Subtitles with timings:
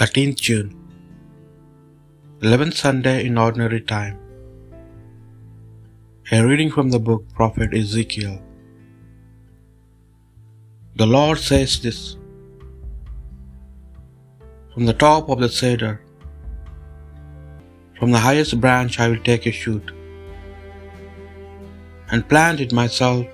[0.00, 0.68] 13th June,
[2.40, 4.14] 11th Sunday in Ordinary Time.
[6.32, 8.36] A reading from the book Prophet Ezekiel.
[11.00, 11.98] The Lord says this
[14.72, 15.92] From the top of the cedar,
[17.98, 19.92] from the highest branch, I will take a shoot
[22.10, 23.26] and plant it myself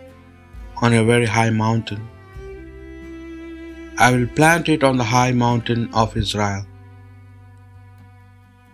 [0.82, 2.04] on a very high mountain.
[4.04, 6.64] I will plant it on the high mountain of Israel.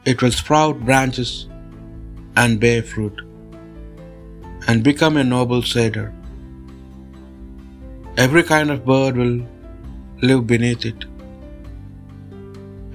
[0.04, 1.30] It will sprout branches
[2.40, 3.20] and bear fruit,
[4.66, 6.08] and become a noble cedar.
[8.24, 9.38] Every kind of bird will
[10.30, 11.04] live beneath it.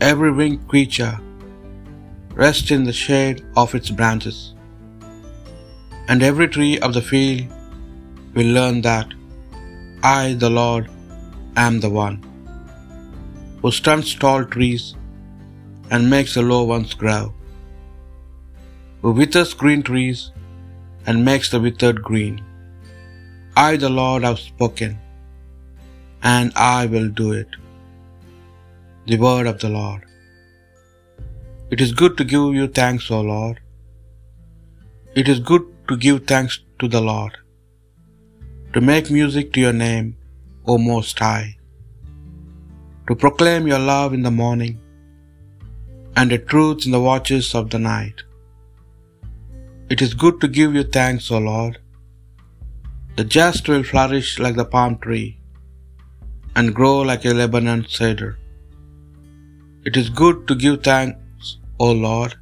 [0.09, 1.15] Every winged creature
[2.43, 4.37] rest in the shade of its branches,
[6.09, 7.47] and every tree of the field
[8.35, 9.09] will learn that
[10.03, 10.85] I, the Lord,
[11.65, 12.17] am the one
[13.61, 14.83] who stunts tall trees
[15.91, 17.23] and makes the low ones grow,
[19.01, 20.19] who withers green trees
[21.05, 22.35] and makes the withered green.
[23.67, 24.91] I, the Lord, have spoken,
[26.33, 27.53] and I will do it.
[29.09, 30.03] The word of the Lord.
[31.73, 33.57] It is good to give you thanks, O Lord.
[35.19, 37.33] It is good to give thanks to the Lord,
[38.73, 40.07] to make music to your name,
[40.71, 41.49] O Most High,
[43.07, 44.75] to proclaim your love in the morning
[46.17, 48.17] and your truth in the watches of the night.
[49.93, 51.75] It is good to give you thanks, O Lord.
[53.17, 55.29] The just will flourish like the palm tree
[56.57, 58.31] and grow like a Lebanon cedar.
[59.87, 62.33] It is good to give thanks, O Lord,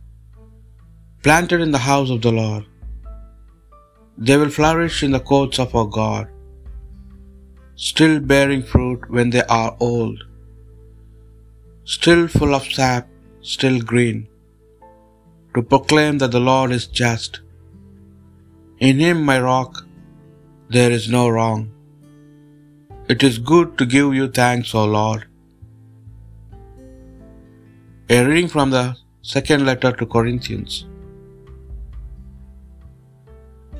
[1.25, 2.63] planted in the house of the Lord.
[4.25, 6.25] They will flourish in the courts of our God,
[7.75, 10.23] still bearing fruit when they are old,
[11.83, 13.07] still full of sap,
[13.41, 14.27] still green,
[15.53, 17.41] to proclaim that the Lord is just.
[18.79, 19.85] In Him, my rock,
[20.69, 21.71] there is no wrong.
[23.07, 25.27] It is good to give you thanks, O Lord.
[28.09, 30.85] A reading from the second letter to Corinthians.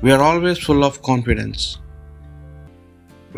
[0.02, 1.78] We are always full of confidence.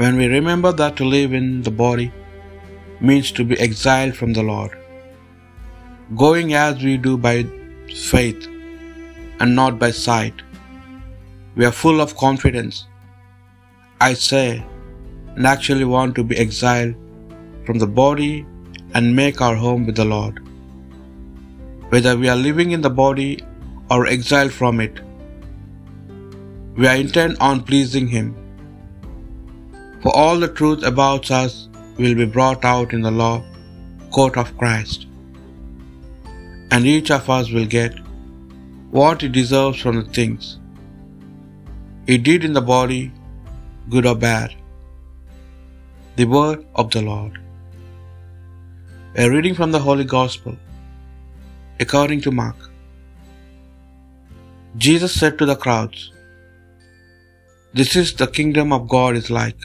[0.01, 2.13] When we remember that to live in the body
[3.01, 4.77] means to be exiled from the Lord,
[6.21, 7.35] going as we do by
[8.11, 8.47] faith
[9.41, 10.45] and not by sight,
[11.57, 12.87] we are full of confidence.
[14.01, 14.65] I say,
[15.35, 16.95] and actually want to be exiled
[17.67, 18.47] from the body
[18.95, 20.43] and make our home with the Lord.
[21.89, 23.31] Whether we are living in the body
[23.91, 25.01] or exiled from it,
[26.77, 28.37] we are intent on pleasing Him.
[30.03, 31.55] For all the truth about us
[31.99, 33.37] will be brought out in the law
[34.17, 35.07] court of Christ,
[36.71, 37.99] and each of us will get
[38.99, 40.47] what he deserves from the things
[42.11, 43.03] he did in the body,
[43.95, 44.55] good or bad.
[46.19, 47.35] The word of the Lord.
[49.23, 50.55] A reading from the Holy Gospel
[51.85, 52.61] according to Mark.
[54.85, 56.01] Jesus said to the crowds,
[57.79, 59.61] This is the kingdom of God is like.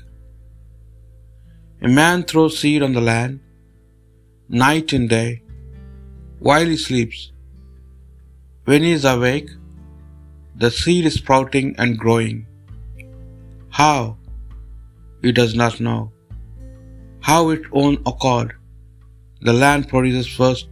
[1.88, 3.40] A man throws seed on the land,
[4.48, 5.32] night and day,
[6.48, 7.22] while he sleeps.
[8.68, 9.50] When he is awake,
[10.62, 12.38] the seed is sprouting and growing.
[13.80, 14.18] How?
[15.24, 16.02] He does not know.
[17.30, 18.54] How its own accord,
[19.48, 20.70] the land produces first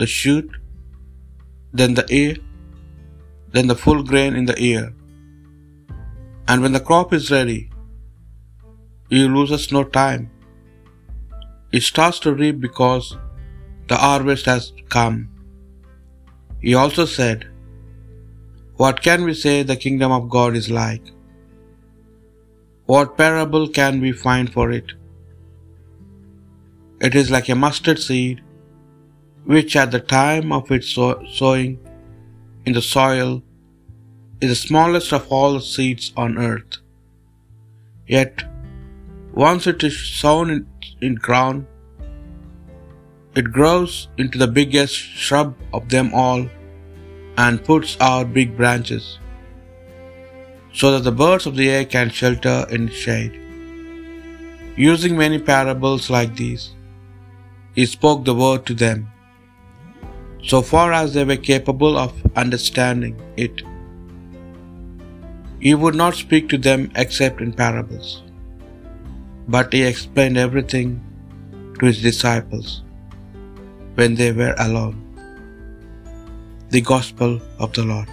[0.00, 0.50] the shoot,
[1.72, 2.34] then the ear,
[3.54, 4.84] then the full grain in the ear.
[6.48, 7.60] And when the crop is ready,
[9.08, 10.24] he loses no time.
[11.72, 13.16] He starts to reap because
[13.88, 15.28] the harvest has come.
[16.60, 17.48] He also said,
[18.76, 21.02] What can we say the kingdom of God is like?
[22.86, 24.92] What parable can we find for it?
[27.00, 28.42] It is like a mustard seed,
[29.44, 31.78] which at the time of its sowing
[32.66, 33.42] in the soil
[34.40, 36.78] is the smallest of all the seeds on earth.
[38.06, 38.42] Yet,
[39.32, 40.66] once it is sown
[41.00, 41.66] in, ground,
[43.34, 46.48] it grows into the biggest shrub of them all
[47.36, 49.18] and puts out big branches,
[50.72, 53.36] so that the birds of the air can shelter in shade.
[54.76, 56.70] Using many parables like these,
[57.74, 59.08] he spoke the word to them,
[60.42, 63.62] so far as they were capable of understanding it.
[65.60, 68.22] He would not speak to them except in parables,
[69.48, 71.00] but he explained everything
[71.78, 72.82] to his disciples
[73.94, 74.96] when they were alone.
[76.70, 78.08] The Gospel of the Lord.